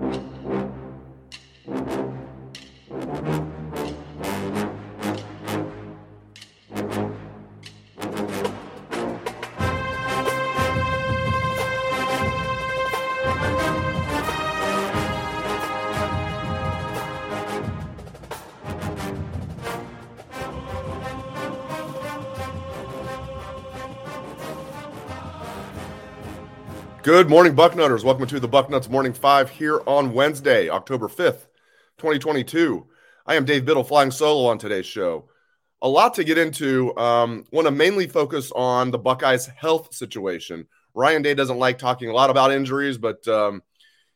[0.00, 0.31] you
[27.02, 28.04] Good morning, Bucknutters.
[28.04, 31.48] Welcome to the Bucknuts Morning Five here on Wednesday, October 5th,
[31.98, 32.86] 2022.
[33.26, 35.28] I am Dave Biddle flying solo on today's show.
[35.82, 36.96] A lot to get into.
[36.96, 40.64] Um, want to mainly focus on the Buckeyes' health situation.
[40.94, 43.64] Ryan Day doesn't like talking a lot about injuries, but um,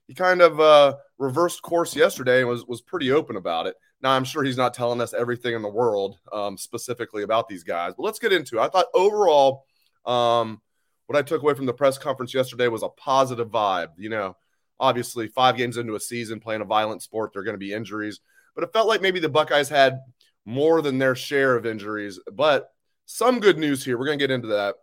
[0.06, 3.74] he kind of uh, reversed course yesterday and was, was pretty open about it.
[4.00, 7.64] Now, I'm sure he's not telling us everything in the world um, specifically about these
[7.64, 8.60] guys, but let's get into it.
[8.60, 9.64] I thought overall,
[10.04, 10.60] um,
[11.06, 13.88] what I took away from the press conference yesterday was a positive vibe.
[13.96, 14.36] You know,
[14.78, 17.72] obviously, five games into a season playing a violent sport, there are going to be
[17.72, 18.20] injuries,
[18.54, 20.00] but it felt like maybe the Buckeyes had
[20.44, 22.20] more than their share of injuries.
[22.32, 22.68] But
[23.06, 23.98] some good news here.
[23.98, 24.74] We're going to get into that.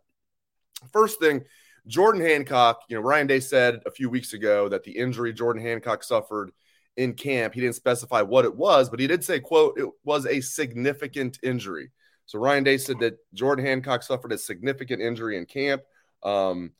[0.92, 1.44] First thing,
[1.88, 5.61] Jordan Hancock, you know, Ryan Day said a few weeks ago that the injury Jordan
[5.61, 6.52] Hancock suffered
[6.95, 10.26] in camp, he didn't specify what it was, but he did say, quote, it was
[10.26, 11.92] a significant injury.
[12.26, 15.81] So Ryan Day said that Jordan Hancock suffered a significant injury in camp
[16.24, 16.72] um,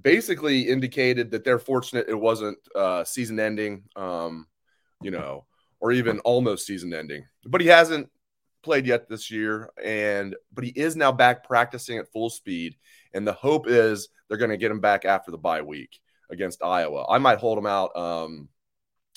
[0.00, 4.46] basically indicated that they're fortunate it wasn't uh, season ending, um,
[5.02, 5.46] you know,
[5.80, 7.24] or even almost season ending.
[7.44, 8.10] But he hasn't
[8.62, 12.76] played yet this year, and but he is now back practicing at full speed.
[13.12, 16.62] And the hope is they're going to get him back after the bye week against
[16.62, 17.06] Iowa.
[17.08, 18.48] I might hold him out um,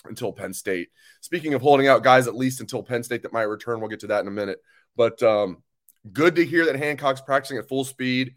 [0.06, 0.90] until Penn State.
[1.22, 4.00] Speaking of holding out guys, at least until Penn State that might return, we'll get
[4.02, 4.60] to that in a minute.
[4.96, 5.64] But um,
[6.12, 8.36] good to hear that Hancock's practicing at full speed.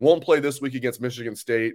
[0.00, 1.74] Won't play this week against Michigan State.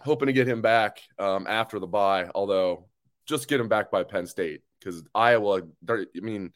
[0.00, 2.88] Hoping to get him back um, after the bye, although
[3.26, 5.62] just get him back by Penn State because Iowa.
[5.88, 6.52] I mean,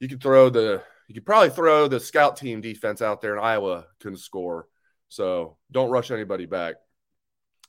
[0.00, 3.44] you could throw the you could probably throw the scout team defense out there, and
[3.44, 4.68] Iowa couldn't score.
[5.08, 6.76] So don't rush anybody back.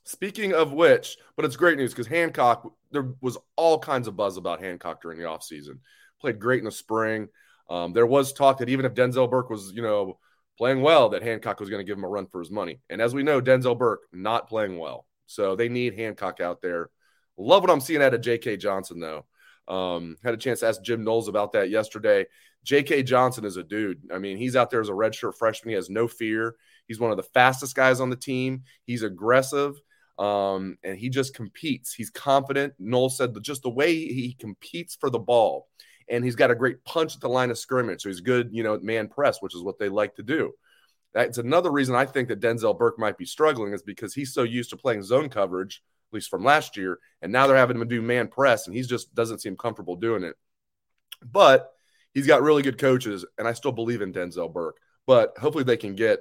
[0.04, 4.36] Speaking of which, but it's great news because Hancock, there was all kinds of buzz
[4.36, 5.78] about Hancock during the offseason.
[6.20, 7.28] Played great in the spring.
[7.68, 10.18] Um, there was talk that even if Denzel Burke was, you know,
[10.58, 12.80] playing well that Hancock was going to give him a run for his money.
[12.90, 15.06] And as we know, Denzel Burke not playing well.
[15.26, 16.90] So they need Hancock out there.
[17.36, 18.58] Love what I'm seeing out of J.K.
[18.58, 19.24] Johnson, though.
[19.66, 22.26] Um, had a chance to ask Jim Knowles about that yesterday.
[22.64, 23.04] J.K.
[23.04, 24.02] Johnson is a dude.
[24.12, 25.70] I mean, he's out there as a redshirt freshman.
[25.70, 26.56] He has no fear.
[26.86, 28.64] He's one of the fastest guys on the team.
[28.84, 29.80] He's aggressive.
[30.18, 31.94] Um, and he just competes.
[31.94, 32.74] He's confident.
[32.78, 35.68] Knowles said just the way he competes for the ball
[36.08, 38.02] and he's got a great punch at the line of scrimmage.
[38.02, 40.52] So he's good, you know, man press, which is what they like to do.
[41.14, 44.42] That's another reason I think that Denzel Burke might be struggling is because he's so
[44.42, 47.86] used to playing zone coverage, at least from last year, and now they're having him
[47.86, 50.36] do man press, and he just doesn't seem comfortable doing it.
[51.22, 51.70] But
[52.14, 54.78] he's got really good coaches, and I still believe in Denzel Burke.
[55.06, 56.20] But hopefully they can get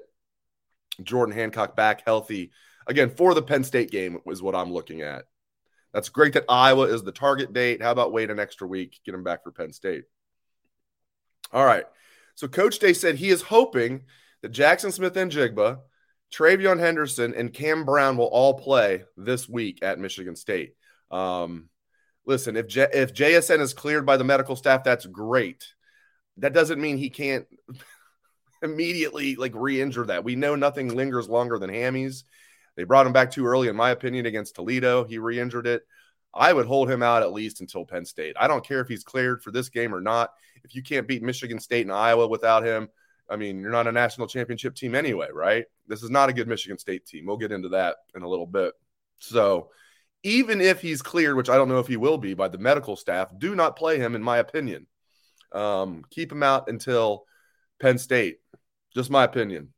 [1.01, 2.51] Jordan Hancock back healthy
[2.87, 5.25] again for the Penn State game is what I'm looking at.
[5.94, 7.81] That's great that Iowa is the target date.
[7.81, 10.06] How about wait an extra week, get him back for Penn State?
[11.52, 11.85] All right.
[12.35, 14.03] So Coach Day said he is hoping
[14.41, 15.79] that Jackson Smith and Jigba,
[16.34, 20.75] TreVeyon Henderson, and Cam Brown will all play this week at Michigan State.
[21.12, 21.69] Um,
[22.25, 25.68] listen, if J- if JSN is cleared by the medical staff, that's great.
[26.38, 27.46] That doesn't mean he can't
[28.63, 30.23] immediately like re-injure that.
[30.23, 32.23] We know nothing lingers longer than hammies.
[32.75, 35.03] They brought him back too early, in my opinion, against Toledo.
[35.03, 35.83] He re injured it.
[36.33, 38.35] I would hold him out at least until Penn State.
[38.39, 40.31] I don't care if he's cleared for this game or not.
[40.63, 42.87] If you can't beat Michigan State and Iowa without him,
[43.29, 45.65] I mean, you're not a national championship team anyway, right?
[45.87, 47.25] This is not a good Michigan State team.
[47.25, 48.73] We'll get into that in a little bit.
[49.19, 49.69] So,
[50.23, 52.95] even if he's cleared, which I don't know if he will be by the medical
[52.95, 54.85] staff, do not play him, in my opinion.
[55.51, 57.25] Um, keep him out until
[57.79, 58.37] Penn State.
[58.93, 59.73] Just my opinion.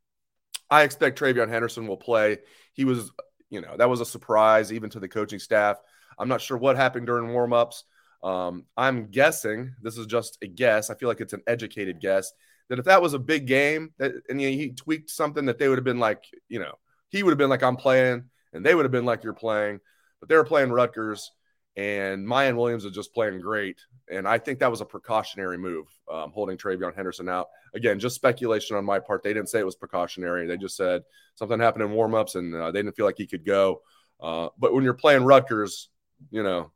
[0.69, 2.39] I expect TreVeyon Henderson will play.
[2.73, 3.11] He was,
[3.49, 5.77] you know, that was a surprise even to the coaching staff.
[6.17, 7.83] I'm not sure what happened during warmups.
[8.23, 10.89] Um, I'm guessing this is just a guess.
[10.89, 12.31] I feel like it's an educated guess
[12.69, 15.59] that if that was a big game that and you know, he tweaked something that
[15.59, 16.73] they would have been like, you know,
[17.09, 19.79] he would have been like I'm playing, and they would have been like you're playing,
[20.19, 21.31] but they were playing Rutgers,
[21.75, 23.79] and Miyan Williams is just playing great,
[24.09, 27.47] and I think that was a precautionary move, um, holding TreVeyon Henderson out.
[27.73, 29.23] Again, just speculation on my part.
[29.23, 30.45] They didn't say it was precautionary.
[30.45, 31.03] They just said
[31.35, 33.81] something happened in warmups and uh, they didn't feel like he could go.
[34.21, 35.89] Uh, but when you're playing Rutgers,
[36.31, 36.71] you know,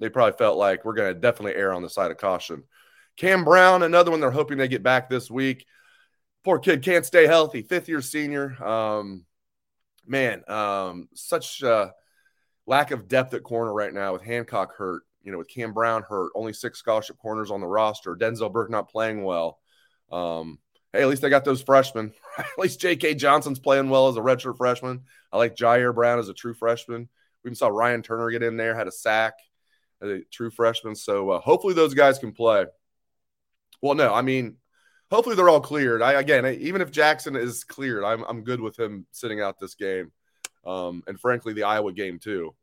[0.00, 2.64] they probably felt like we're going to definitely err on the side of caution.
[3.16, 5.66] Cam Brown, another one they're hoping they get back this week.
[6.44, 7.62] Poor kid can't stay healthy.
[7.62, 8.62] Fifth year senior.
[8.62, 9.24] Um,
[10.06, 11.62] man, um, such.
[11.62, 11.90] Uh,
[12.66, 16.02] lack of depth at corner right now with Hancock hurt, you know, with Cam Brown
[16.02, 19.58] hurt, only six scholarship corners on the roster, Denzel Burke not playing well.
[20.10, 20.58] Um,
[20.92, 22.12] hey, at least they got those freshmen.
[22.38, 23.14] at least J.K.
[23.14, 25.02] Johnson's playing well as a redshirt freshman.
[25.32, 27.08] I like Jyaire Brown as a true freshman.
[27.42, 29.34] We even saw Ryan Turner get in there, had a sack
[30.00, 30.94] as a true freshman.
[30.94, 32.66] So uh, hopefully those guys can play.
[33.80, 34.56] Well, no, I mean,
[35.10, 36.02] hopefully they're all cleared.
[36.02, 39.74] I again, even if Jackson is cleared, I'm I'm good with him sitting out this
[39.74, 40.12] game,
[40.64, 42.54] um, and frankly, the Iowa game too.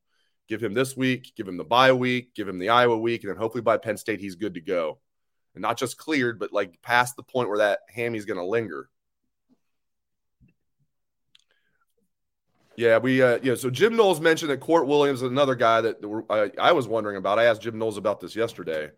[0.48, 3.30] Give him this week, give him the bye week, give him the Iowa week, and
[3.30, 5.00] then hopefully by Penn State he's good to go,
[5.54, 8.90] and not just cleared, but like past the point where that hammy's going to linger.
[12.80, 13.56] Yeah, we uh, yeah.
[13.56, 17.18] So Jim Knowles mentioned that Kourt Williams is another guy that I, I was wondering
[17.18, 17.38] about.
[17.38, 18.90] I asked Jim Knowles about this yesterday.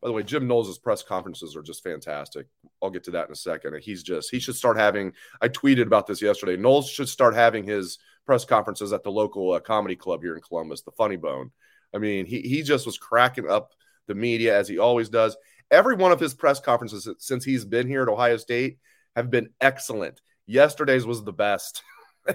[0.00, 2.46] By the way, Jim Knowles' press conferences are just fantastic.
[2.80, 3.76] I'll get to that in a second.
[3.82, 5.14] He's just he should start having.
[5.40, 6.56] I tweeted about this yesterday.
[6.56, 10.42] Knowles should start having his press conferences at the local uh, comedy club here in
[10.42, 11.50] Columbus, the Funny Bone.
[11.94, 13.72] I mean, he he just was cracking up
[14.06, 15.36] the media as he always does.
[15.70, 18.78] Every one of his press conferences since he's been here at Ohio State
[19.16, 20.20] have been excellent.
[20.46, 21.82] Yesterday's was the best.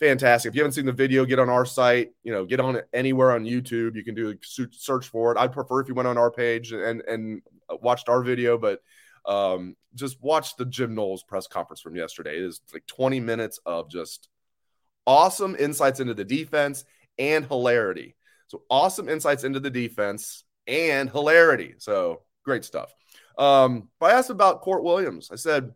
[0.00, 0.50] fantastic.
[0.50, 2.10] If you haven't seen the video, get on our site.
[2.22, 3.96] You know, get on it anywhere on YouTube.
[3.96, 4.34] You can do a
[4.72, 5.38] search for it.
[5.38, 7.42] I'd prefer if you went on our page and and
[7.80, 8.80] watched our video, but
[9.26, 12.36] um, just watch the Jim Knowles press conference from yesterday.
[12.36, 14.28] It is like 20 minutes of just
[15.08, 16.84] awesome insights into the defense
[17.18, 18.14] and hilarity.
[18.48, 21.74] So awesome insights into the defense and hilarity.
[21.78, 22.94] So great stuff.
[23.38, 25.30] Um, I asked about Kourt Williams.
[25.32, 25.72] I said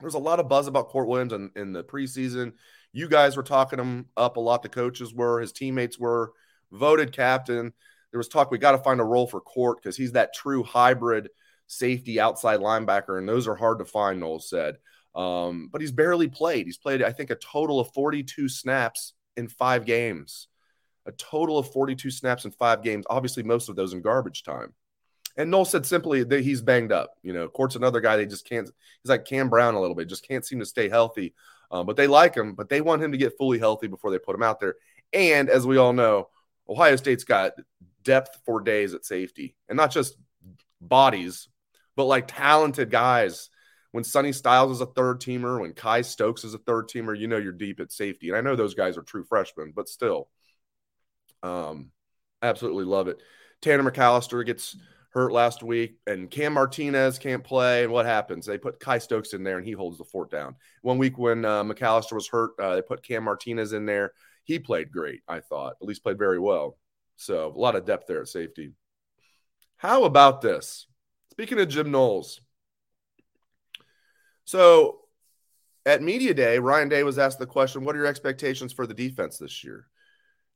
[0.00, 2.54] there's a lot of buzz about Kourt Williams in, in the preseason.
[2.92, 4.62] You guys were talking him up a lot.
[4.62, 6.32] The coaches were, his teammates were,
[6.72, 7.74] voted captain.
[8.10, 10.62] There was talk we got to find a role for Kourt because he's that true
[10.62, 11.28] hybrid
[11.66, 14.76] safety outside linebacker, and those are hard to find, Knowles said.
[15.16, 16.66] Um, but he's barely played.
[16.66, 20.48] He's played, I think, a total of 42 snaps in five games.
[21.06, 23.06] A total of 42 snaps in five games.
[23.08, 24.74] Obviously, most of those in garbage time.
[25.36, 27.14] And Knowles said simply that he's banged up.
[27.22, 28.66] You know, Kourt's another guy they just can't.
[29.02, 31.34] He's like Cam Brown a little bit, just can't seem to stay healthy.
[31.70, 34.18] Um, but they like him, but they want him to get fully healthy before they
[34.18, 34.76] put him out there.
[35.12, 36.28] And as we all know,
[36.68, 37.52] Ohio State's got
[38.02, 40.16] depth for days at safety, and not just
[40.80, 41.48] bodies,
[41.96, 43.50] but like talented guys.
[43.92, 47.28] When Sonny Styles is a third teamer, when Kye Stokes is a third teamer, you
[47.28, 48.28] know you're deep at safety.
[48.28, 50.28] And I know those guys are true freshmen, but still,
[51.42, 51.90] um,
[52.42, 53.22] absolutely love it.
[53.62, 54.76] Tanner McAllister gets
[55.10, 57.84] hurt last week, and Cam Martinez can't play.
[57.84, 58.44] And what happens?
[58.44, 60.56] They put Kye Stokes in there, and he holds the fort down.
[60.82, 64.12] One week when uh, McAllister was hurt, uh, they put Cam Martinez in there.
[64.44, 65.76] He played great, I thought.
[65.80, 66.76] At least played very well.
[67.16, 68.72] So a lot of depth there at safety.
[69.78, 70.86] How about this?
[71.30, 72.40] Speaking of Jim Knowles.
[74.46, 75.00] So
[75.84, 78.94] at Media Day, Ryan Day was asked the question, What are your expectations for the
[78.94, 79.86] defense this year?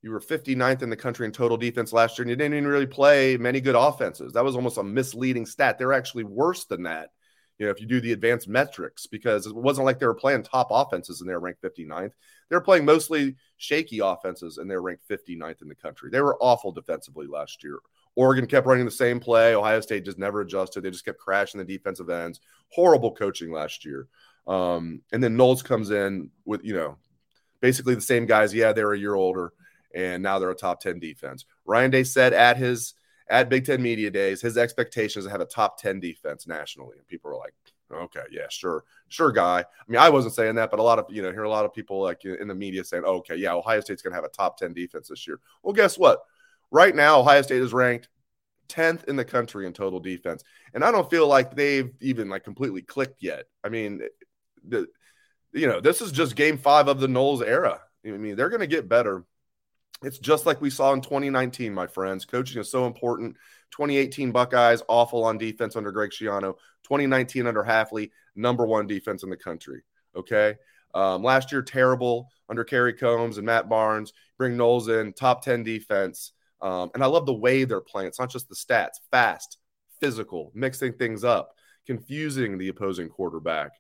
[0.03, 2.67] You were 59th in the country in total defense last year, and you didn't even
[2.67, 4.33] really play many good offenses.
[4.33, 5.79] That was almost a misleading stat.
[5.79, 7.11] They're actually worse than that,
[7.59, 10.45] you know, if you do the advanced metrics, because it wasn't like they were playing
[10.45, 12.13] top offenses and they were ranked 59th.
[12.49, 16.11] They were playing mostly shaky offenses and they were ranked 59th in the country.
[16.11, 17.81] They were awful defensively last year.
[18.17, 19.55] Oregon kept running the same play.
[19.55, 20.83] Ohio State just never adjusted.
[20.83, 22.41] They just kept crashing the defensive ends.
[22.69, 24.09] Horrible coaching last year.
[24.47, 26.97] Um, and then Knowles comes in with, you know,
[27.61, 28.53] basically the same guys.
[28.55, 29.53] Yeah, they're a year older
[29.95, 31.45] and now they're a top 10 defense.
[31.65, 32.95] Ryan Day said at his
[33.29, 36.97] at Big Ten Media Days, his expectations to have a top 10 defense nationally.
[36.99, 37.55] And people are like,
[37.93, 39.61] okay, yeah, sure, sure, guy.
[39.61, 41.65] I mean, I wasn't saying that, but a lot of, you know, hear a lot
[41.65, 44.29] of people like in the media saying, okay, yeah, Ohio State's going to have a
[44.29, 45.39] top 10 defense this year.
[45.63, 46.25] Well, guess what?
[46.71, 48.09] Right now, Ohio State is ranked
[48.69, 50.45] 10th in the country in total defense.
[50.73, 53.47] And I don't feel like they've even like completely clicked yet.
[53.65, 54.01] I mean,
[54.67, 54.87] the,
[55.53, 57.81] you know, this is just game five of the Knowles era.
[58.07, 59.25] I mean, they're going to get better.
[60.03, 62.25] It's just like we saw in 2019, my friends.
[62.25, 63.37] Coaching is so important.
[63.73, 66.55] 2018 Buckeyes, awful on defense under Greg Schiano.
[66.85, 69.83] 2019 under Hafley, number one defense in the country.
[70.17, 70.57] Okay.
[70.95, 74.13] Um, last year, terrible under Kerry Coombs and Matt Barnes.
[74.39, 76.33] Bring Knowles in, top 10 defense.
[76.63, 78.09] Um, and I love the way they're playing.
[78.09, 79.59] It's not just the stats, fast,
[80.01, 81.55] physical, mixing things up,
[81.87, 83.73] confusing the opposing quarterback,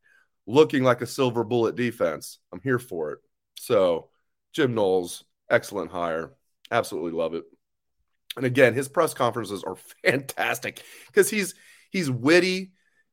[0.47, 2.39] looking like a silver bullet defense.
[2.53, 3.19] I'm here for it.
[3.57, 4.09] So,
[4.53, 6.33] Jim Knowles, excellent hire.
[6.71, 7.45] Absolutely love it.
[8.37, 11.55] And again, his press conferences are fantastic because he's
[11.91, 12.73] he's witty.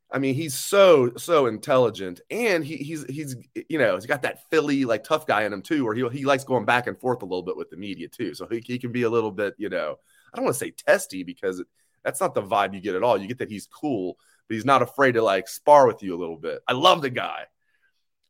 [0.09, 3.35] I mean, he's so so intelligent, and he, he's he's
[3.69, 6.25] you know he's got that Philly like tough guy in him too, where he he
[6.25, 8.33] likes going back and forth a little bit with the media too.
[8.33, 9.97] So he, he can be a little bit you know
[10.33, 11.63] I don't want to say testy because
[12.03, 13.19] that's not the vibe you get at all.
[13.19, 16.19] You get that he's cool, but he's not afraid to like spar with you a
[16.19, 16.59] little bit.
[16.67, 17.45] I love the guy.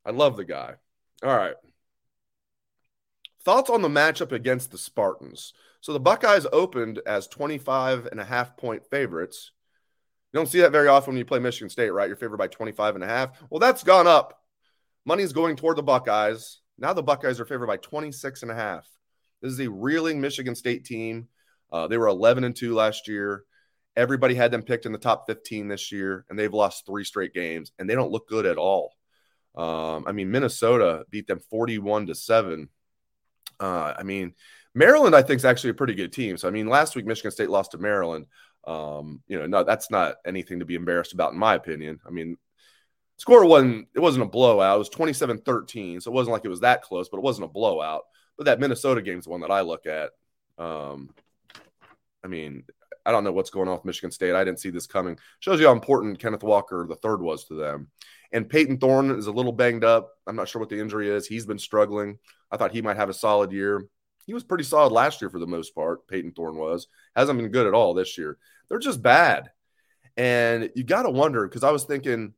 [0.06, 0.76] I love the guy.
[1.24, 1.56] All right.
[3.44, 5.54] thoughts on the matchup against the Spartans.
[5.82, 9.52] So the Buckeyes opened as 25 and a half point favorites.
[10.38, 12.08] You don't see that very often when you play Michigan State, right?
[12.08, 13.42] You're favored by 25 and a half.
[13.50, 14.40] Well, that's gone up.
[15.04, 16.60] Money's going toward the Buckeyes.
[16.78, 18.88] Now the Buckeyes are favored by 26 and a half.
[19.42, 21.28] This is a reeling Michigan State team.
[21.72, 23.46] Uh, they were 11 and 2 last year.
[23.96, 27.34] Everybody had them picked in the top 15 this year, and they've lost three straight
[27.34, 28.94] games, and they don't look good at all.
[29.56, 32.70] Um, I mean, Minnesota beat them 41 to 7.
[33.60, 34.36] Uh, I mean,
[34.76, 36.38] Maryland, I think, is actually a pretty good team.
[36.38, 38.28] So, I mean, last week Michigan State lost to Maryland.
[38.68, 42.02] Um, you know, no, that's not anything to be embarrassed about, in my opinion.
[42.06, 42.38] I mean,
[43.16, 44.76] score wasn't it wasn't a blowout.
[44.76, 47.52] It was 27-13, so it wasn't like it was that close, but it wasn't a
[47.52, 48.04] blowout.
[48.38, 50.12] But that Minnesota game is the one that I look at.
[50.58, 51.10] Um,
[52.24, 52.66] I mean,
[53.06, 54.36] I don't know what's going on with Michigan State.
[54.36, 55.18] I didn't see this coming.
[55.40, 57.88] Shows you how important Kenneth Walker the third was to them.
[58.34, 60.12] And Payton Thorne is a little banged up.
[60.28, 61.26] I'm not sure what the injury is.
[61.26, 62.20] He's been struggling.
[62.52, 63.88] I thought he might have a solid year.
[64.28, 66.08] He was pretty solid last year for the most part.
[66.08, 66.88] Payton Thorne was.
[67.16, 68.38] Hasn't been good at all this year.
[68.70, 69.50] They're just bad.
[70.16, 72.34] And you got to wonder because I was thinking,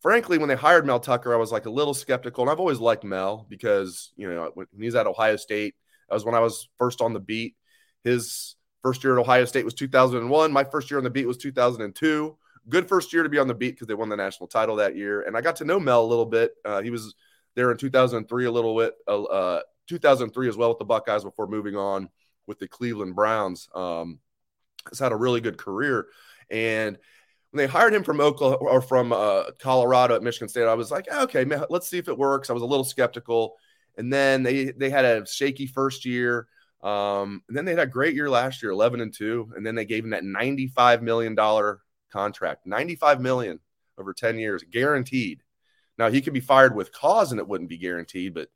[0.00, 2.44] frankly, when they hired Mel Tucker, I was like a little skeptical.
[2.44, 5.74] And I've always liked Mel because, you know, when he's at Ohio State,
[6.08, 7.56] that was when I was first on the beat.
[8.04, 10.52] His first year at Ohio State was 2001.
[10.52, 12.36] My first year on the beat was 2002
[12.68, 14.96] good first year to be on the beat because they won the national title that
[14.96, 15.22] year.
[15.22, 16.52] And I got to know Mel a little bit.
[16.64, 17.14] Uh, he was
[17.54, 21.76] there in 2003 a little bit, uh 2003 as well with the Buckeyes before moving
[21.76, 22.08] on
[22.46, 23.68] with the Cleveland Browns.
[23.74, 24.20] Um,
[24.88, 26.06] has had a really good career.
[26.50, 26.96] And
[27.50, 30.90] when they hired him from Oklahoma or from uh, Colorado at Michigan State, I was
[30.90, 32.50] like, okay, man, let's see if it works.
[32.50, 33.56] I was a little skeptical.
[33.96, 36.48] And then they they had a shaky first year.
[36.82, 39.52] Um, and then they had a great year last year, 11 and 2.
[39.56, 41.34] And then they gave him that $95 million
[42.12, 43.58] contract, 95 million
[43.98, 45.42] over 10 years, guaranteed.
[45.98, 48.50] Now he could be fired with cause and it wouldn't be guaranteed, but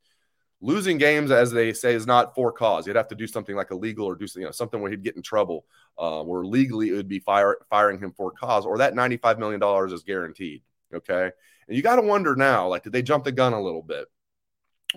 [0.61, 2.85] losing games, as they say, is not for cause.
[2.85, 5.15] You'd have to do something like illegal or do you know something where he'd get
[5.15, 5.65] in trouble,
[5.97, 9.93] uh, where legally it would be fire, firing him for cause, or that $95 million
[9.93, 10.61] is guaranteed.
[10.93, 11.31] Okay.
[11.67, 14.07] And you got to wonder now, like, did they jump the gun a little bit?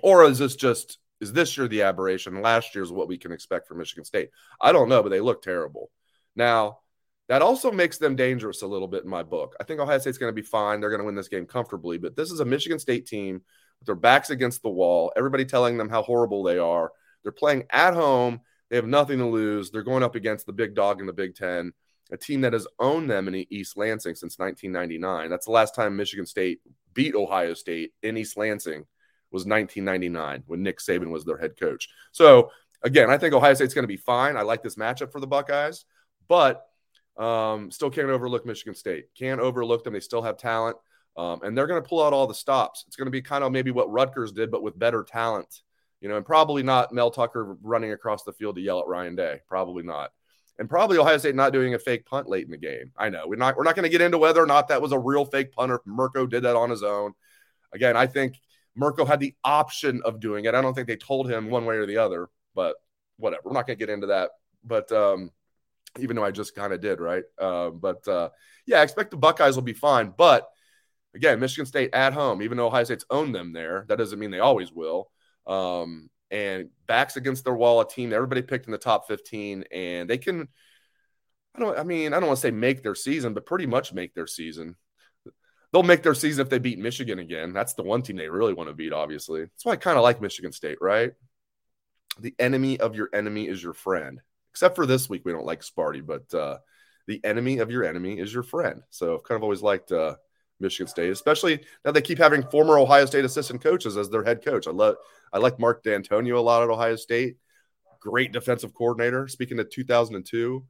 [0.03, 2.43] Or is this just, is this year the aberration?
[2.43, 4.31] Last year's what we can expect from Michigan State?
[4.61, 5.91] I don't know, but they look terrible.
[6.37, 6.81] Now,
[7.29, 9.57] that also makes them dangerous a little bit in my book.
[9.59, 10.81] I think Ohio State's going to be fine.
[10.81, 13.41] They're going to win this game comfortably, but this is a Michigan State team
[13.81, 16.93] with their backs against the wall, everybody telling them how horrible they are.
[17.23, 18.41] They're playing at home.
[18.71, 19.71] They have nothing to lose.
[19.71, 21.73] They're going up against the big dog in the Big Ten,
[22.11, 25.31] a team that has owned them in East Lansing since 1999.
[25.31, 26.61] That's the last time Michigan State
[26.93, 28.87] beat Ohio State in East Lansing
[29.31, 31.89] was 1999 when Nick Saban was their head coach.
[32.13, 32.51] So
[32.83, 34.37] again, I think Ohio State's going to be fine.
[34.37, 35.85] I like this matchup for the Buckeyes,
[36.29, 36.67] but
[37.17, 39.07] um, still can't overlook Michigan State.
[39.19, 39.93] Can't overlook them.
[39.93, 40.77] They still have talent.
[41.17, 42.85] Um, and they're going to pull out all the stops.
[42.87, 45.63] It's going to be kind of maybe what Rutgers did, but with better talent,
[46.01, 49.15] you know, and probably not Mel Tucker running across the field to yell at Ryan
[49.15, 49.41] Day.
[49.49, 50.11] Probably not.
[50.59, 52.93] And probably Ohio State not doing a fake punt late in the game.
[52.97, 54.93] I know we're not we're not going to get into whether or not that was
[54.93, 55.81] a real fake punter.
[55.85, 57.13] Mirco did that on his own.
[57.73, 58.39] Again, I think
[58.77, 60.55] Mirco had the option of doing it.
[60.55, 62.77] I don't think they told him one way or the other, but
[63.17, 63.43] whatever.
[63.47, 64.31] We're not going to get into that.
[64.65, 65.31] But um,
[65.99, 67.25] even though I just kind of did, right?
[67.39, 68.31] Uh, but uh,
[68.67, 70.13] yeah, I expect the Buckeyes will be fine.
[70.17, 70.49] But
[71.15, 74.31] again, Michigan State at home, even though Ohio State's owned them there, that doesn't mean
[74.31, 75.11] they always will.
[75.47, 80.09] Um, and backs against their wall, a team everybody picked in the top 15, and
[80.09, 80.49] they can.
[81.55, 81.79] I don't.
[81.79, 84.27] I mean, I don't want to say make their season, but pretty much make their
[84.27, 84.77] season.
[85.73, 87.53] They'll make their season if they beat Michigan again.
[87.53, 88.93] That's the one team they really want to beat.
[88.93, 91.13] Obviously, that's why I kind of like Michigan State, right?
[92.21, 94.21] The enemy of your enemy is your friend
[94.55, 96.59] except for this week we don't like Sparty, but uh,
[97.09, 98.83] the enemy of your enemy is your friend.
[98.91, 100.15] So I've kind of always liked uh,
[100.61, 104.45] Michigan State, especially now they keep having former Ohio State assistant coaches as their head
[104.45, 104.67] coach.
[104.67, 104.97] I love
[105.33, 107.37] I like Mark Dantonio a lot at Ohio State.
[108.01, 109.29] Great defensive coordinator.
[109.29, 110.65] Speaking of 2002,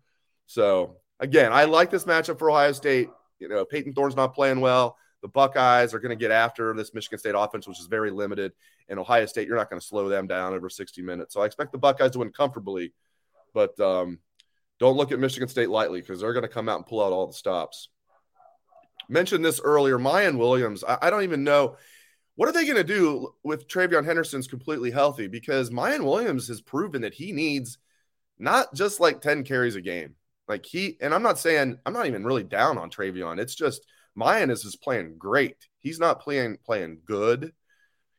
[0.46, 3.08] so again, I like this matchup for Ohio State.
[3.38, 4.96] You know, Payton Thorne's not playing well.
[5.22, 8.52] The Buckeyes are going to get after this Michigan State offense, which is very limited.
[8.88, 11.34] And Ohio State, you're not going to slow them down over 60 minutes.
[11.34, 12.92] So I expect the Buckeyes to win comfortably
[13.54, 14.18] but um,
[14.78, 17.12] don't look at Michigan State lightly because they're going to come out and pull out
[17.12, 17.88] all the stops.
[19.08, 19.98] Mentioned this earlier.
[19.98, 21.76] Miyan Williams, I, I don't even know.
[22.36, 25.28] What are they going to do with TreVeyon Henderson's completely healthy?
[25.28, 27.78] Because Miyan Williams has proven that he needs
[28.38, 30.16] not just like 10 carries a game.
[30.48, 33.38] Like he, and I'm not saying, I'm not even really down on TreVeyon.
[33.38, 33.86] It's just
[34.18, 35.56] Miyan is just playing great.
[35.78, 37.52] He's not playing playing good.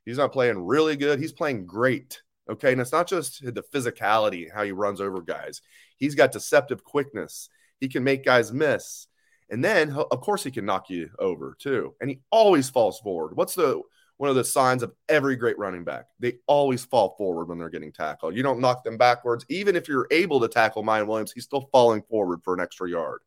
[0.06, 1.20] He's not playing really good.
[1.20, 2.22] He's playing great.
[2.50, 2.72] Okay.
[2.72, 5.62] And it's not just the physicality, how he runs over guys.
[5.98, 7.50] He's got deceptive quickness.
[7.80, 9.08] He can make guys miss.
[9.50, 11.94] And then, of course, he can knock you over too.
[12.02, 13.36] And he always falls forward.
[13.36, 13.82] What's the
[14.18, 16.06] one of the signs of every great running back.
[16.20, 18.36] They always fall forward when they're getting tackled.
[18.36, 19.46] You don't knock them backwards.
[19.50, 22.90] Even if you're able to tackle Miyan Williams, he's still falling forward for an extra
[22.90, 23.22] yard.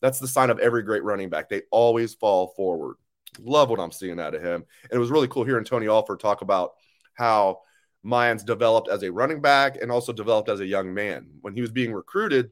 [0.00, 1.48] That's the sign of every great running back.
[1.48, 2.96] They always fall forward.
[3.38, 4.64] Love what I'm seeing out of him.
[4.84, 6.72] And it was really cool hearing Tony Alford talk about
[7.14, 7.60] how
[8.04, 11.28] Miyan's developed as a running back and also developed as a young man.
[11.42, 12.50] When he was being recruited,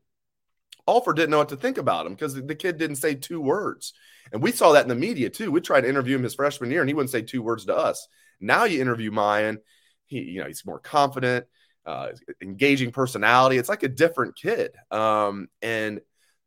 [0.90, 3.92] Alford didn't know what to think about him because the kid didn't say two words.
[4.32, 5.50] And we saw that in the media too.
[5.50, 7.76] We tried to interview him his freshman year and he wouldn't say two words to
[7.76, 8.08] us.
[8.40, 9.58] Now you interview Miyan,
[10.06, 11.46] he, you know, he's more confident,
[11.86, 12.08] uh,
[12.42, 13.58] engaging personality.
[13.58, 14.72] It's like a different kid.
[14.90, 16.00] Um, and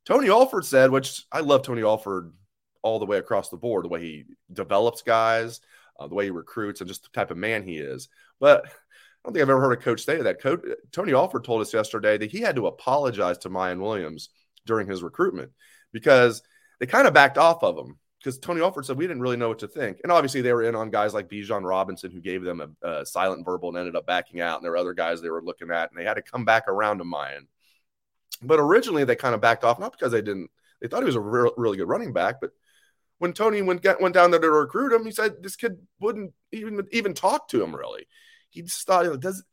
[0.06, 2.34] Tony Alford said, which I love Tony Alford
[2.82, 5.62] all the way across the board, the way he develops guys,
[6.00, 8.10] uh, the way he recruits, and just the type of man he is.
[8.40, 8.66] But
[9.24, 10.42] I don't think I've ever heard a coach say that.
[10.42, 10.62] Coach,
[10.92, 14.30] Tony Alford told us yesterday that he had to apologize to Miyan Williams
[14.66, 15.52] during his recruitment
[15.94, 16.42] because
[16.80, 19.48] they kind of backed off of him because Tony Alford said we didn't really know
[19.48, 20.00] what to think.
[20.04, 23.06] And obviously they were in on guys like Bijan Robinson who gave them a, a,
[23.06, 24.58] silent verbal and ended up backing out.
[24.58, 26.68] And there were other guys they were looking at and they had to come back
[26.68, 27.48] around to Miyan.
[28.42, 30.50] But originally they kind of backed off, not because they didn't,
[30.82, 32.52] they thought he was a real, really good running back, but
[33.20, 36.86] when Tony went went down there to recruit him, he said this kid wouldn't even
[36.92, 38.06] even talk to him really
[38.54, 39.44] he just thought, does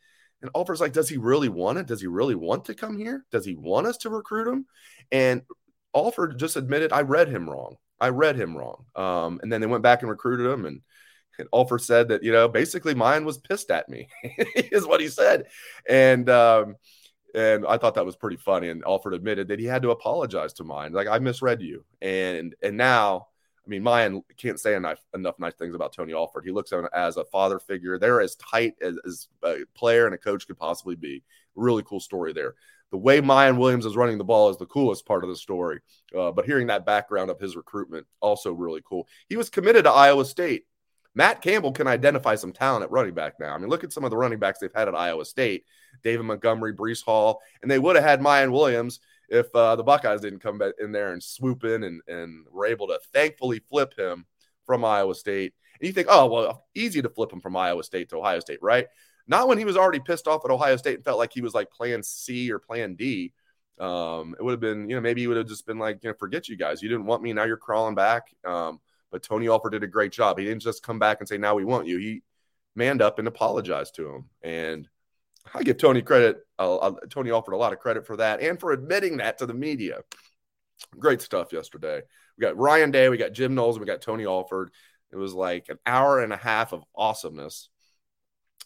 [0.42, 1.87] and Alford's like, does he really want it?
[1.87, 3.25] Does he really want to come here?
[3.30, 4.66] Does he want us to recruit him?
[5.12, 5.42] And
[5.95, 7.76] Alford just admitted, I read him wrong.
[8.00, 8.85] I read him wrong.
[8.97, 10.64] Um, and then they went back and recruited him.
[10.64, 10.80] And,
[11.38, 14.09] and Alford said that, you know, basically Miyan was pissed at me,
[14.54, 15.45] is what he said.
[15.87, 16.76] And, um,
[17.35, 18.71] and I thought that was pretty funny.
[18.71, 20.92] And Alford admitted that he had to apologize to Miyan.
[20.92, 21.85] Like, I misread you.
[22.00, 23.26] And, and now
[23.70, 26.44] mean, Miyan can't say enough, enough nice things about Tony Alford.
[26.44, 27.98] He looks as a father figure.
[27.98, 31.22] They're as tight as, as, a player and a coach could possibly be.
[31.54, 32.54] Really cool story there.
[32.90, 35.80] The way Miyan Williams is running the ball is the coolest part of the story.
[36.16, 39.06] Uh, but hearing that background of his recruitment, also really cool.
[39.28, 40.64] He was committed to Iowa State.
[41.14, 43.54] Matt Campbell can identify some talent at running back now.
[43.54, 45.64] I mean, look at some of the running backs they've had at Iowa State
[46.02, 49.00] David Montgomery, Breece Hall, and they would have had Miyan Williams
[49.30, 52.88] if uh, the Buckeyes didn't come in there and swoop in and, and were able
[52.88, 54.26] to thankfully flip him
[54.66, 55.55] from Iowa State.
[55.81, 58.59] And you think, oh, well, easy to flip him from Iowa State to Ohio State,
[58.61, 58.88] right?
[59.26, 61.55] Not when he was already pissed off at Ohio State and felt like he was
[61.55, 63.33] like plan C or plan D.
[63.78, 66.11] Um, it would have been, you know, maybe he would have just been like, you
[66.11, 66.83] know, forget you guys.
[66.83, 67.33] You didn't want me.
[67.33, 68.35] Now you're crawling back.
[68.44, 70.38] Um, but Tony Alford did a great job.
[70.38, 71.98] He didn't just come back and say, now we want you.
[71.98, 72.22] He
[72.74, 74.24] manned up and apologized to him.
[74.42, 74.88] And
[75.55, 78.73] I give Tony credit, uh, Tony Alford a lot of credit for that and for
[78.73, 80.01] admitting that to the media.
[80.99, 82.03] Great stuff yesterday.
[82.38, 84.70] We got Ryan Day, we got Jim Knowles, we got Tony Alford.
[85.12, 87.68] It was like an hour and a half of awesomeness.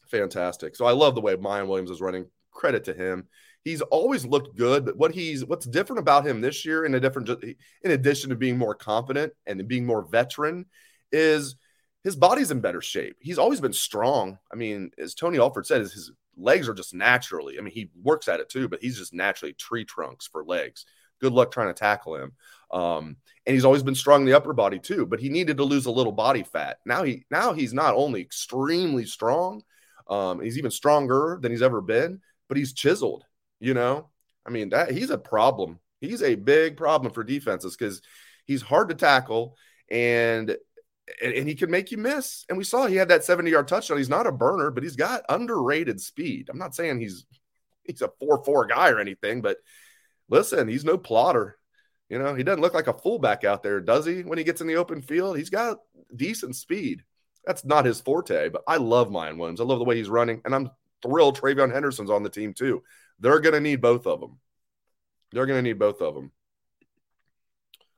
[0.09, 0.77] Fantastic.
[0.77, 2.27] So I love the way Miyan Williams is running.
[2.51, 3.29] Credit to him.
[3.65, 7.01] He's always looked good, but what he's what's different about him this year, in a
[7.01, 10.67] different, in addition to being more confident and being more veteran,
[11.11, 11.57] is
[12.05, 13.17] his body's in better shape.
[13.21, 14.39] He's always been strong.
[14.53, 17.59] I mean, as Tony Alford said, is his legs are just naturally.
[17.59, 20.85] I mean, he works at it too, but he's just naturally tree trunks for legs.
[21.21, 22.33] Good luck trying to tackle him.
[22.71, 23.17] Um,
[23.47, 25.87] and he's always been strong in the upper body too, but he needed to lose
[25.87, 26.79] a little body fat.
[26.85, 29.63] Now he now he's not only extremely strong,
[30.09, 33.25] um, he's even stronger than he's ever been, but he's chiseled.
[33.61, 34.09] You know,
[34.47, 35.79] I mean that he's a problem.
[36.01, 38.03] He's a big problem for defenses because
[38.45, 39.57] he's hard to tackle
[39.91, 40.57] and
[41.23, 42.45] and, and, he can make you miss.
[42.49, 43.99] And we saw he had that 70 yard touchdown.
[43.99, 46.49] He's not a burner, but he's got underrated speed.
[46.51, 47.27] I'm not saying he's
[47.85, 49.59] he's a 4-4 guy or anything, but
[50.29, 51.59] listen, he's no plotter.
[52.09, 54.23] You know, he doesn't look like a fullback out there, does he?
[54.23, 55.79] When he gets in the open field, he's got
[56.15, 57.03] decent speed.
[57.47, 59.61] That's not his forte, but I love Miyan Williams.
[59.61, 60.71] I love the way he's running, and I'm
[61.03, 62.83] thrilled TreVeyon Henderson's on the team too.
[63.21, 64.39] They're going to need both of them.
[65.33, 66.33] They're going to need both of them.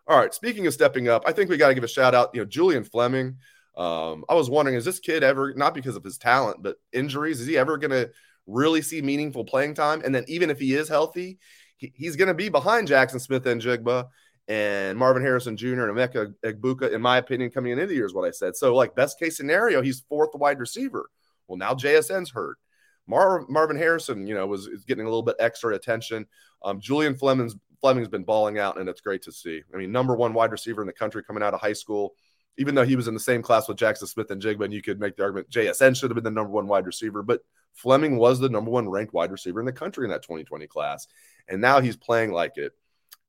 [0.09, 0.33] All right.
[0.33, 2.31] Speaking of stepping up, I think we got to give a shout out.
[2.33, 3.37] You know, Julian Fleming.
[3.77, 7.41] Um, I was wondering, is this kid ever not because of his talent, but injuries?
[7.41, 8.11] Is he ever going to
[8.47, 10.01] really see meaningful playing time?
[10.05, 11.39] And then even if he is healthy,
[11.77, 14.09] he, he's going to be behind Jackson Smith-Njigba
[14.49, 15.89] and Marvin Harrison Jr.
[15.89, 18.57] and Emeka Egbuka, in my opinion, coming into the year is what I said.
[18.57, 21.11] So, like best case scenario, he's fourth wide receiver.
[21.49, 22.59] Well, now JSN's hurt.
[23.07, 26.27] Mar- Marvin Harrison, you know, was getting a little bit extra attention.
[26.63, 29.63] Um, Julian Fleming's Fleming's been balling out, and it's great to see.
[29.73, 32.17] I mean, number one wide receiver in the country coming out of high school.
[32.59, 35.15] Even though he was in the same class with Jackson Smith-Njigba, and you could make
[35.15, 37.43] the argument JSN should have been the number one wide receiver, but
[37.75, 41.07] Fleming was the number one ranked wide receiver in the country in that 2020 class.
[41.47, 42.73] And now he's playing like it.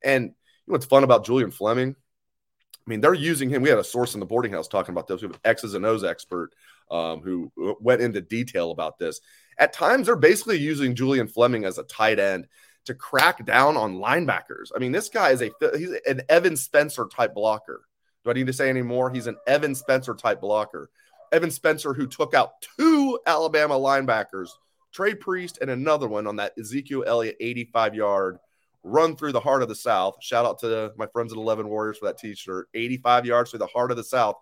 [0.02, 0.30] And you
[0.66, 1.94] know what's fun about Julian Fleming?
[1.94, 3.62] I mean, they're using him.
[3.62, 5.20] We had a source in the boarding house talking about this.
[5.20, 6.50] We have an X's and O's expert
[6.90, 9.20] um, who went into detail about this.
[9.56, 12.48] At times, they're basically using Julian Fleming as a tight end
[12.88, 14.70] to crack down on linebackers.
[14.74, 17.82] I mean, this guy is a he's an Evan Spencer type blocker.
[18.24, 19.10] Do I need to say any more?
[19.10, 20.90] He's an Evan Spencer type blocker.
[21.32, 24.50] Evan Spencer, who took out two Alabama linebackers,
[24.92, 28.38] Trey Priest, and another one on that Ezekiel Elliott 85 yard
[28.82, 30.16] run through the heart of the South.
[30.20, 32.68] Shout out to my friends at 11 Warriors for that t shirt.
[32.74, 34.36] 85 yards through the heart of the South.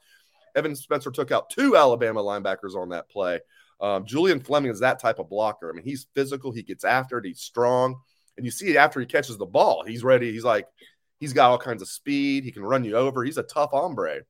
[0.55, 3.41] Evan Spencer took out two Alabama linebackers on that play.
[3.81, 5.71] Um, Julian Fleming is that type of blocker.
[5.71, 7.97] I mean, he's physical, he gets after it, he's strong.
[8.37, 9.85] And you see it after he catches the ball.
[9.85, 10.33] He's ready.
[10.33, 10.67] He's like,
[11.21, 12.45] he's got all kinds of speed.
[12.45, 13.25] He can run you over.
[13.25, 14.21] He's a tough hombre.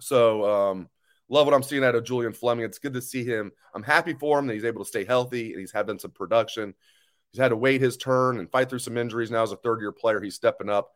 [0.00, 0.88] So, um,
[1.28, 2.64] love what I'm seeing out of Julian Fleming.
[2.64, 3.52] It's good to see him.
[3.74, 6.74] I'm happy for him that he's able to stay healthy and he's having some production.
[7.32, 9.30] He's had to wait his turn and fight through some injuries.
[9.30, 10.90] Now, as a third year player, he's stepping up.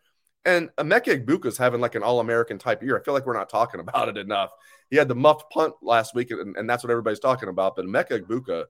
[0.45, 2.99] And Emeka Egbuka's having like an All American type year.
[2.99, 4.51] I feel like we're not talking about it enough.
[4.89, 7.77] He had the muffed punt last week, and, and that's what everybody's talking about.
[7.77, 8.65] But Emeka Egbuka,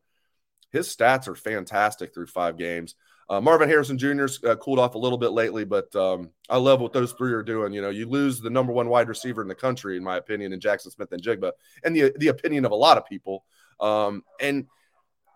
[0.71, 2.95] his stats are fantastic through five games.
[3.31, 6.81] Uh, Marvin Harrison Jr.'s uh, cooled off a little bit lately, but um, I love
[6.81, 7.73] what those three are doing.
[7.73, 10.53] You know, you lose the number one wide receiver in the country, in my opinion,
[10.53, 11.53] in Jackson Smith-Njigba,
[11.85, 13.45] and the the opinion of a lot of people.
[13.79, 14.67] Um, and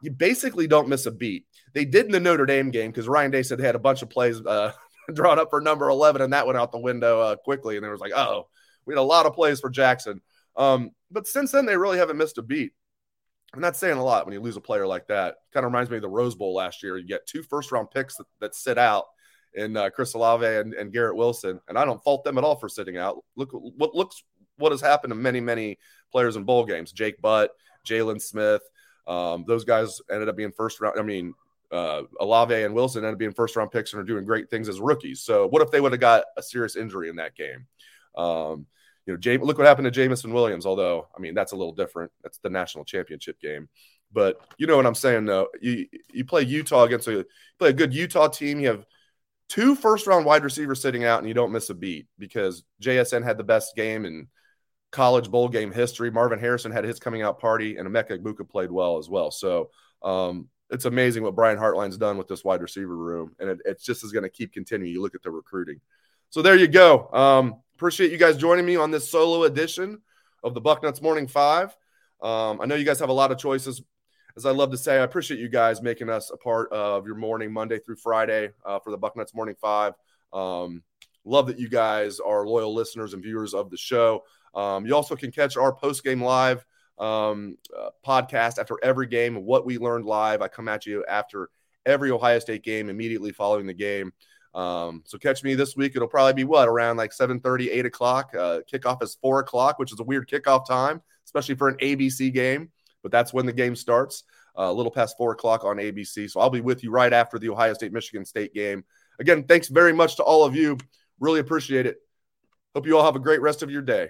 [0.02, 1.46] you basically don't miss a beat.
[1.72, 4.02] They did in the Notre Dame game because Ryan Day said they had a bunch
[4.02, 4.72] of plays uh,
[5.14, 7.76] drawn up for number 11, and that went out the window uh, quickly.
[7.76, 8.48] And there was like, oh,
[8.87, 10.20] we had a lot of plays for Jackson.
[10.57, 12.72] Um, but since then, they really haven't missed a beat.
[13.54, 15.36] I'm not saying a lot when you lose a player like that.
[15.52, 16.98] Kind of reminds me of the Rose Bowl last year.
[16.98, 19.04] You get two first round picks that, that sit out
[19.54, 22.56] in uh, Chris Olave and, and Garrett Wilson, and I don't fault them at all
[22.56, 23.24] for sitting out.
[23.36, 24.24] Look what looks
[24.56, 25.78] what has happened to many many
[26.10, 26.92] players in bowl games.
[26.92, 27.52] Jake Butt,
[27.86, 28.62] Jaylon Smith,
[29.06, 30.98] um, those guys ended up being first round.
[30.98, 31.34] I mean,
[31.70, 34.68] uh, Olave and Wilson ended up being first round picks and are doing great things
[34.68, 35.20] as rookies.
[35.20, 37.66] So what if they would have got a serious injury in that game?
[38.16, 38.66] Um,
[39.06, 40.66] you know, look what happened to Jameson Williams.
[40.66, 42.10] Although, I mean, that's a little different.
[42.22, 43.68] That's the national championship game.
[44.12, 45.48] But you know what I'm saying, though.
[45.60, 47.26] You you play Utah against a
[47.58, 48.60] play a good Utah team.
[48.60, 48.86] You have
[49.48, 53.24] two first round wide receivers sitting out, and you don't miss a beat because JSN
[53.24, 54.28] had the best game in
[54.92, 56.10] college bowl game history.
[56.10, 59.30] Marvin Harrison had his coming out party, and Emeka Egbuka played well as well.
[59.30, 59.70] So
[60.02, 63.84] um, it's amazing what Brian Hartline's done with this wide receiver room, and it, it's
[63.84, 64.92] just is going to keep continuing.
[64.92, 65.80] You look at the recruiting.
[66.30, 67.10] So there you go.
[67.12, 70.00] Um, appreciate you guys joining me on this solo edition
[70.44, 71.76] of the Bucknuts Morning Five.
[72.22, 73.82] Um, I know you guys have a lot of choices.
[74.37, 77.16] As I love to say, I appreciate you guys making us a part of your
[77.16, 79.94] morning, Monday through Friday, uh, for the Bucknuts Morning Five.
[80.32, 80.82] Um,
[81.24, 84.22] love that you guys are loyal listeners and viewers of the show.
[84.54, 86.64] Um, you also can catch our post game live
[86.98, 90.42] um, uh, podcast after every game, what we learned live.
[90.42, 91.50] I come at you after
[91.84, 94.12] every Ohio State game, immediately following the game.
[94.54, 95.92] Um, so catch me this week.
[95.96, 98.34] It'll probably be what around like 7 30, 8 o'clock.
[98.34, 102.32] Uh, kickoff is four o'clock, which is a weird kickoff time, especially for an ABC
[102.32, 102.70] game.
[103.02, 104.24] But that's when the game starts,
[104.56, 106.30] uh, a little past four o'clock on ABC.
[106.30, 108.84] So I'll be with you right after the Ohio State Michigan State game.
[109.18, 110.78] Again, thanks very much to all of you.
[111.20, 111.98] Really appreciate it.
[112.74, 114.08] Hope you all have a great rest of your day.